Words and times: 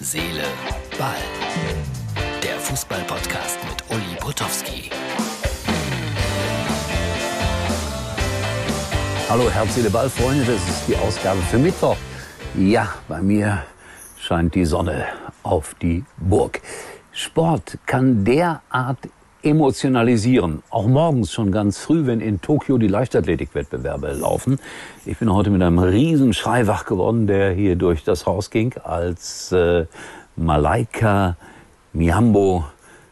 Seele, 0.00 0.44
Ball. 0.96 1.16
Der 2.40 2.56
Fußball-Podcast 2.60 3.58
mit 3.68 3.82
Uli 3.90 4.16
Potowski. 4.20 4.90
Hallo 9.28 9.50
Herz, 9.50 9.74
Seele, 9.74 9.90
Ball, 9.90 10.08
Freunde, 10.08 10.44
das 10.44 10.68
ist 10.68 10.86
die 10.86 10.96
Ausgabe 10.96 11.40
für 11.50 11.58
Mittwoch. 11.58 11.96
Ja, 12.56 12.94
bei 13.08 13.20
mir 13.20 13.64
scheint 14.20 14.54
die 14.54 14.64
Sonne 14.64 15.06
auf 15.42 15.74
die 15.82 16.04
Burg. 16.16 16.60
Sport 17.10 17.78
kann 17.84 18.24
derart 18.24 18.98
emotionalisieren. 19.48 20.62
Auch 20.70 20.86
morgens 20.86 21.32
schon 21.32 21.50
ganz 21.50 21.78
früh, 21.78 22.06
wenn 22.06 22.20
in 22.20 22.40
Tokio 22.40 22.78
die 22.78 22.86
Leichtathletikwettbewerbe 22.86 24.12
laufen. 24.12 24.58
Ich 25.06 25.18
bin 25.18 25.32
heute 25.32 25.50
mit 25.50 25.62
einem 25.62 25.78
riesen 25.78 26.34
Schrei 26.34 26.66
wach 26.66 26.84
geworden, 26.84 27.26
der 27.26 27.52
hier 27.52 27.76
durch 27.76 28.04
das 28.04 28.26
Haus 28.26 28.50
ging, 28.50 28.74
als 28.84 29.50
äh, 29.52 29.86
Malaika 30.36 31.36
Miambo 31.92 32.66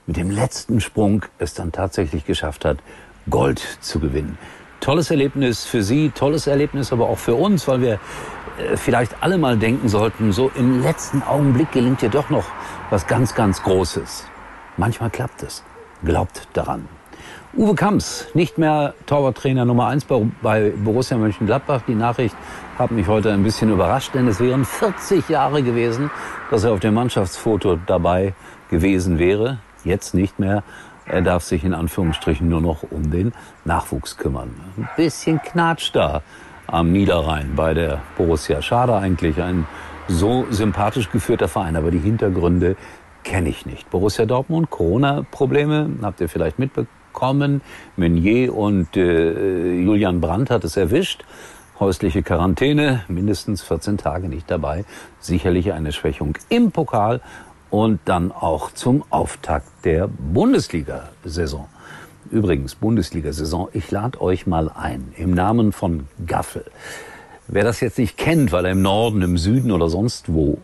mit 0.07 0.17
dem 0.19 0.31
letzten 0.31 0.81
Sprung 0.81 1.25
es 1.39 1.55
dann 1.55 1.73
tatsächlich 1.73 2.27
geschafft 2.27 2.65
hat, 2.65 2.79
Gold 3.31 3.59
zu 3.81 3.99
gewinnen. 3.99 4.39
Tolles 4.81 5.11
Erlebnis 5.11 5.65
für 5.65 5.83
Sie, 5.83 6.11
tolles 6.11 6.47
Erlebnis 6.47 6.93
aber 6.93 7.09
auch 7.09 7.19
für 7.19 7.35
uns, 7.35 7.67
weil 7.67 7.81
wir 7.81 7.93
äh, 8.59 8.77
vielleicht 8.77 9.23
alle 9.23 9.39
mal 9.39 9.57
denken 9.57 9.89
sollten, 9.89 10.33
so 10.33 10.51
im 10.55 10.83
letzten 10.83 11.23
Augenblick 11.23 11.73
gelingt 11.73 12.03
dir 12.03 12.11
doch 12.11 12.31
noch 12.31 12.45
was 12.91 13.07
ganz, 13.07 13.35
ganz 13.35 13.63
Großes. 13.63 14.27
Manchmal 14.77 15.11
klappt 15.11 15.43
es. 15.43 15.65
Glaubt 16.05 16.49
daran. 16.53 16.89
Uwe 17.57 17.75
Kamps, 17.75 18.27
nicht 18.35 18.59
mehr 18.59 18.93
Torwarttrainer 19.07 19.65
Nummer 19.65 19.87
eins 19.87 20.05
bei 20.05 20.73
Borussia 20.85 21.17
Mönchengladbach. 21.17 21.83
Die 21.89 21.95
Nachricht 21.95 22.37
hat 22.79 22.91
mich 22.91 23.07
heute 23.07 23.33
ein 23.33 23.43
bisschen 23.43 23.73
überrascht, 23.73 24.15
denn 24.15 24.29
es 24.29 24.41
wären 24.41 24.67
40 24.67 25.29
Jahre 25.31 25.63
gewesen, 25.63 26.11
dass 26.51 26.65
er 26.65 26.73
auf 26.73 26.81
dem 26.81 26.93
Mannschaftsfoto 26.95 27.79
dabei 27.87 28.35
gewesen 28.69 29.19
wäre. 29.19 29.59
Jetzt 29.85 30.13
nicht 30.13 30.39
mehr. 30.39 30.65
Er 31.07 31.23
darf 31.23 31.45
sich 31.45 31.65
in 31.65 31.73
Anführungsstrichen 31.73 32.47
nur 32.49 32.61
noch 32.61 32.83
um 32.91 33.11
den 33.11 33.33
Nachwuchs 33.65 34.19
kümmern. 34.19 34.51
Ein 34.77 34.89
bisschen 34.97 35.41
Knatsch 35.41 35.91
da 35.95 36.23
am 36.67 36.93
Niederrhein 36.93 37.53
bei 37.57 37.73
der 37.73 38.03
Borussia. 38.19 38.61
Schade 38.61 38.95
eigentlich, 38.97 39.41
ein 39.41 39.67
so 40.09 40.47
sympathisch 40.51 41.11
geführter 41.11 41.49
Verein, 41.49 41.77
aber 41.77 41.91
die 41.91 41.99
Hintergründe 41.99 42.77
kenne 43.27 43.49
ich 43.49 43.67
nicht. 43.67 43.91
Borussia 43.91 44.25
Dortmund, 44.25 44.71
Corona-Probleme, 44.71 45.91
habt 46.03 46.21
ihr 46.21 46.29
vielleicht 46.29 46.61
mitbekommen. 46.61 47.61
Meunier 47.97 48.55
und 48.55 48.97
äh, 48.97 49.75
Julian 49.81 50.21
Brandt 50.21 50.49
hat 50.51 50.63
es 50.63 50.77
erwischt. 50.77 51.25
Häusliche 51.81 52.23
Quarantäne, 52.23 53.03
mindestens 53.09 53.63
14 53.63 53.99
Tage 53.99 54.29
nicht 54.29 54.49
dabei. 54.49 54.85
Sicherlich 55.19 55.73
eine 55.73 55.93
Schwächung 55.93 56.39
im 56.49 56.71
Pokal 56.71 57.21
und 57.69 57.99
dann 58.05 58.31
auch 58.31 58.71
zum 58.71 59.03
Auftakt 59.11 59.85
der 59.85 60.09
Bundesliga-Saison. 60.09 61.67
Übrigens, 62.31 62.77
Bundesliga-Saison, 62.77 63.69
ich 63.73 63.91
lade 63.91 64.21
euch 64.21 64.47
mal 64.47 64.71
ein, 64.73 65.13
im 65.17 65.35
Namen 65.35 65.73
von 65.73 66.07
Gaffel. 66.27 66.65
Wer 67.49 67.65
das 67.65 67.81
jetzt 67.81 67.99
nicht 67.99 68.17
kennt, 68.17 68.53
weil 68.53 68.67
er 68.67 68.73
im 68.73 68.83
Norden, 68.83 69.23
im 69.23 69.37
Süden 69.37 69.73
oder 69.73 69.89
sonst 69.89 70.33
wo 70.33 70.59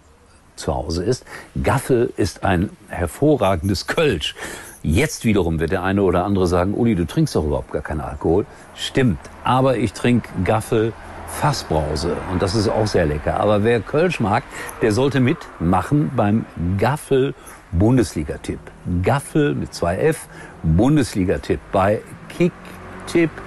zu 0.62 0.74
Hause 0.74 1.04
ist. 1.04 1.24
Gaffel 1.62 2.12
ist 2.16 2.44
ein 2.44 2.70
hervorragendes 2.88 3.86
Kölsch. 3.86 4.34
Jetzt 4.82 5.24
wiederum 5.24 5.60
wird 5.60 5.70
der 5.70 5.82
eine 5.82 6.02
oder 6.02 6.24
andere 6.24 6.46
sagen, 6.46 6.74
Uli, 6.74 6.94
du 6.94 7.06
trinkst 7.06 7.36
doch 7.36 7.44
überhaupt 7.44 7.72
gar 7.72 7.82
keinen 7.82 8.00
Alkohol. 8.00 8.46
Stimmt, 8.74 9.18
aber 9.44 9.76
ich 9.76 9.92
trinke 9.92 10.28
Gaffel 10.44 10.92
Fassbrause 11.28 12.16
und 12.30 12.42
das 12.42 12.54
ist 12.54 12.68
auch 12.68 12.86
sehr 12.86 13.06
lecker. 13.06 13.40
Aber 13.40 13.64
wer 13.64 13.80
Kölsch 13.80 14.20
mag, 14.20 14.44
der 14.82 14.92
sollte 14.92 15.20
mitmachen 15.20 16.10
beim 16.14 16.44
Gaffel 16.78 17.34
Bundesliga-Tipp. 17.72 18.60
Gaffel 19.02 19.54
mit 19.54 19.72
zwei 19.72 19.96
F, 19.96 20.28
Bundesliga-Tipp 20.62 21.60
bei 21.72 22.02
kicktipp.de 22.28 23.38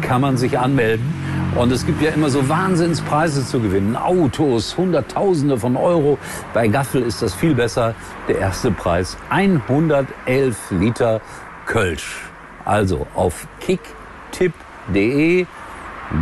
kann 0.00 0.20
man 0.20 0.36
sich 0.36 0.58
anmelden. 0.58 1.21
Und 1.54 1.70
es 1.70 1.84
gibt 1.84 2.00
ja 2.00 2.10
immer 2.12 2.30
so 2.30 2.48
Wahnsinnspreise 2.48 3.46
zu 3.46 3.60
gewinnen. 3.60 3.94
Autos, 3.94 4.76
Hunderttausende 4.78 5.58
von 5.58 5.76
Euro. 5.76 6.16
Bei 6.54 6.66
Gaffel 6.66 7.02
ist 7.02 7.20
das 7.20 7.34
viel 7.34 7.54
besser. 7.54 7.94
Der 8.26 8.38
erste 8.38 8.70
Preis 8.70 9.18
111 9.28 10.56
Liter 10.70 11.20
Kölsch. 11.66 12.22
Also 12.64 13.06
auf 13.14 13.46
kicktipp.de 13.60 15.46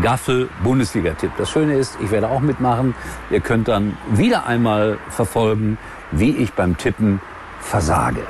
Gaffel 0.02 0.48
Bundesliga-Tipp. 0.64 1.30
Das 1.38 1.48
Schöne 1.48 1.74
ist, 1.74 1.96
ich 2.02 2.10
werde 2.10 2.28
auch 2.28 2.40
mitmachen. 2.40 2.94
Ihr 3.30 3.40
könnt 3.40 3.68
dann 3.68 3.96
wieder 4.10 4.46
einmal 4.46 4.98
verfolgen, 5.10 5.78
wie 6.10 6.36
ich 6.36 6.54
beim 6.54 6.76
Tippen 6.76 7.20
versage. 7.60 8.22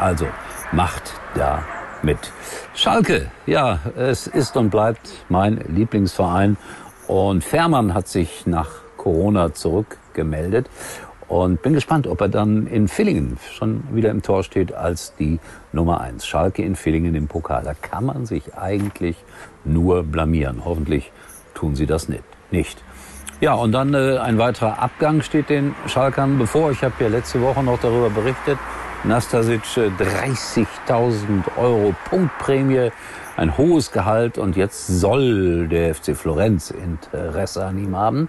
Also 0.00 0.26
macht 0.72 1.14
da 1.34 1.62
mit. 2.04 2.18
Schalke, 2.74 3.30
ja, 3.46 3.80
es 3.96 4.26
ist 4.26 4.56
und 4.56 4.70
bleibt 4.70 5.24
mein 5.28 5.64
Lieblingsverein. 5.68 6.56
Und 7.06 7.44
Fährmann 7.44 7.94
hat 7.94 8.08
sich 8.08 8.46
nach 8.46 8.68
Corona 8.96 9.54
zurückgemeldet. 9.54 10.68
Und 11.28 11.62
bin 11.62 11.72
gespannt, 11.72 12.06
ob 12.06 12.20
er 12.20 12.28
dann 12.28 12.66
in 12.66 12.88
Villingen 12.88 13.38
schon 13.52 13.84
wieder 13.92 14.10
im 14.10 14.22
Tor 14.22 14.42
steht 14.42 14.74
als 14.74 15.14
die 15.16 15.40
Nummer 15.72 16.00
eins. 16.00 16.26
Schalke 16.26 16.62
in 16.62 16.76
Villingen 16.76 17.14
im 17.14 17.26
Pokal. 17.26 17.64
Da 17.64 17.72
kann 17.72 18.04
man 18.04 18.26
sich 18.26 18.54
eigentlich 18.54 19.16
nur 19.64 20.02
blamieren. 20.02 20.64
Hoffentlich 20.64 21.10
tun 21.54 21.74
sie 21.74 21.86
das 21.86 22.08
nicht. 22.08 22.24
nicht. 22.50 22.82
Ja, 23.40 23.54
und 23.54 23.72
dann 23.72 23.94
äh, 23.94 24.18
ein 24.18 24.38
weiterer 24.38 24.78
Abgang 24.78 25.22
steht 25.22 25.48
den 25.48 25.74
Schalkern 25.86 26.38
bevor. 26.38 26.70
Ich 26.70 26.84
habe 26.84 26.94
ja 27.00 27.08
letzte 27.08 27.40
Woche 27.40 27.62
noch 27.62 27.80
darüber 27.80 28.10
berichtet. 28.10 28.58
Nastasic 29.04 29.62
30.000 29.64 30.76
äh, 30.86 31.60
Euro 31.60 31.92
Punktprämie, 32.08 32.92
ein 33.36 33.58
hohes 33.58 33.90
Gehalt 33.90 34.38
und 34.38 34.54
jetzt 34.56 34.86
soll 34.86 35.66
der 35.66 35.92
FC 35.92 36.16
Florenz 36.16 36.70
Interesse 36.70 37.66
an 37.66 37.78
ihm 37.78 37.96
haben. 37.96 38.28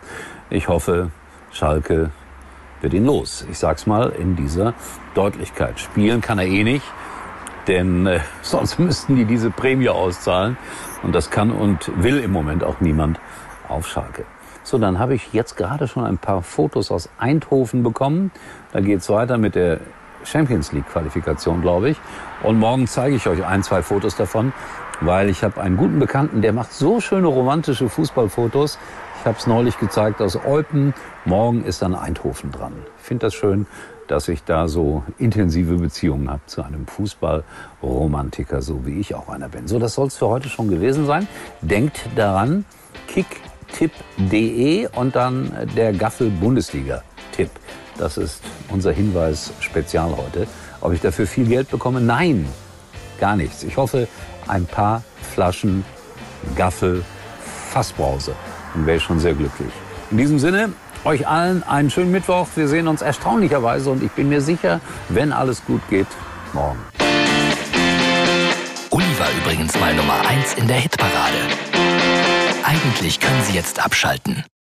Ich 0.50 0.69
hoffe, 0.69 1.11
Schalke 1.51 2.09
wird 2.81 2.95
ihn 2.95 3.06
los. 3.06 3.45
Ich 3.51 3.59
sag's 3.59 3.85
mal 3.85 4.09
in 4.09 4.35
dieser 4.35 4.73
Deutlichkeit. 5.13 5.79
Spielen 5.79 6.22
kann 6.22 6.39
er 6.39 6.47
eh 6.47 6.63
nicht, 6.63 6.85
denn 7.67 8.07
äh, 8.07 8.22
sonst 8.41 8.79
müssten 8.79 9.16
die 9.16 9.25
diese 9.25 9.51
Prämie 9.51 9.90
auszahlen 9.90 10.57
und 11.03 11.13
das 11.13 11.29
kann 11.29 11.51
und 11.51 11.91
will 12.01 12.17
im 12.17 12.31
Moment 12.31 12.63
auch 12.63 12.81
niemand 12.81 13.19
auf 13.69 13.88
Schalke. 13.88 14.25
So, 14.63 14.79
dann 14.79 14.97
habe 14.97 15.13
ich 15.13 15.34
jetzt 15.34 15.55
gerade 15.55 15.88
schon 15.88 16.03
ein 16.03 16.17
paar 16.17 16.41
Fotos 16.41 16.90
aus 16.90 17.09
Eindhoven 17.19 17.84
bekommen. 17.84 18.31
Da 18.72 18.79
geht's 18.79 19.07
weiter 19.09 19.38
mit 19.38 19.53
der 19.53 19.79
Champions 20.25 20.72
League 20.72 20.88
Qualifikation, 20.88 21.61
glaube 21.61 21.91
ich. 21.91 21.97
Und 22.44 22.59
morgen 22.59 22.88
zeige 22.88 23.16
ich 23.16 23.28
euch 23.28 23.45
ein, 23.45 23.63
zwei 23.63 23.81
Fotos 23.81 24.16
davon, 24.16 24.53
weil 25.01 25.29
ich 25.29 25.44
habe 25.44 25.61
einen 25.61 25.78
guten 25.78 26.00
Bekannten, 26.00 26.41
der 26.41 26.53
macht 26.53 26.73
so 26.73 27.00
schöne 27.00 27.28
romantische 27.28 27.89
Fußballfotos. 27.89 28.78
Ich 29.19 29.25
habe 29.25 29.38
es 29.38 29.47
neulich 29.47 29.79
gezeigt 29.79 30.22
aus 30.22 30.35
Eupen. 30.35 30.94
Morgen 31.25 31.63
ist 31.63 31.81
dann 31.81 31.95
Eindhoven 31.95 32.51
dran. 32.51 32.73
Ich 32.97 33.03
finde 33.03 33.28
das 33.28 33.34
schön, 33.34 33.67
dass 34.07 34.28
ich 34.28 34.44
da 34.44 34.67
so 34.67 35.03
intensive 35.17 35.75
Beziehungen 35.75 36.29
habe 36.29 36.41
zu 36.45 36.61
einem 36.61 36.88
Fußballromantiker, 36.88 38.61
so 38.61 38.85
wie 38.85 39.00
ich 39.00 39.16
auch 39.16 39.29
einer 39.29 39.50
bin. 39.50 39.67
So, 39.67 39.79
das 39.79 39.94
soll 39.94 40.07
es 40.07 40.17
für 40.17 40.28
heute 40.28 40.50
schon 40.50 40.67
gewesen 40.67 41.05
sein. 41.05 41.28
Denkt 41.61 42.01
daran, 42.16 42.66
kicktipp.de 43.07 44.90
und 44.95 45.16
dann 45.16 45.51
der 45.75 45.94
Gaffel 45.94 46.29
Bundesliga 46.29 47.01
Tipp. 47.31 47.50
Das 47.98 48.18
ist 48.18 48.42
unser 48.70 48.92
Hinweis 48.92 49.52
spezial 49.59 50.16
heute. 50.18 50.48
Ob 50.81 50.94
ich 50.94 51.02
dafür 51.02 51.28
viel 51.28 51.46
Geld 51.46 51.70
bekomme? 51.70 52.02
Nein, 52.02 52.48
gar 53.20 53.36
nichts. 53.36 53.64
Ich 53.64 53.78
hoffe, 53.78 54.08
ein 54.48 54.66
paar 54.66 55.04
Flaschen 55.34 55.86
Gaffel 56.56 57.03
Fassbrause. 57.72 58.36
Dann 58.74 58.86
wäre 58.86 58.98
ich 58.98 59.03
schon 59.03 59.20
sehr 59.20 59.34
glücklich. 59.34 59.72
In 60.12 60.18
diesem 60.18 60.40
Sinne, 60.40 60.70
euch 61.06 61.28
allen 61.28 61.64
einen 61.64 61.90
schönen 61.90 62.12
Mittwoch. 62.12 62.47
Wir 62.56 62.67
sehen 62.67 62.88
uns 62.88 63.02
erstaunlicherweise 63.02 63.90
und 63.90 64.03
ich 64.03 64.12
bin 64.12 64.29
mir 64.29 64.41
sicher, 64.41 64.79
wenn 65.09 65.32
alles 65.32 65.64
gut 65.66 65.82
geht, 65.90 66.08
morgen. 66.53 66.79
Uli 68.90 69.20
war 69.20 69.28
übrigens 69.41 69.79
mal 69.79 69.94
Nummer 69.96 70.20
1 70.28 70.53
in 70.56 70.67
der 70.67 70.78
Hitparade. 70.78 71.38
Eigentlich 72.64 73.20
können 73.20 73.41
Sie 73.44 73.53
jetzt 73.53 73.84
abschalten. 73.84 74.44